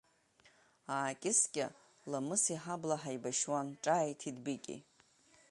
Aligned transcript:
Аакьыскьа 0.95 1.65
Ламыс 2.11 2.43
иҳабла 2.53 2.95
ҳаибашьуан, 3.01 3.67
ҿааиҭит 3.83 4.37
Бики. 4.45 4.77